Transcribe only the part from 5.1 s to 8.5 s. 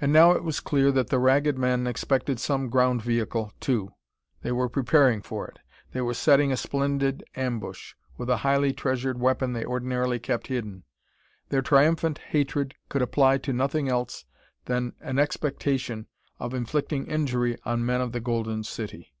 for it. They were setting a splendid ambush, with a